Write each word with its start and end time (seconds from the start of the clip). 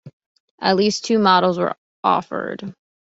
At 0.59 0.77
least 0.77 1.05
two 1.05 1.19
models 1.19 1.59
were 1.59 1.75
offered. 2.03 2.73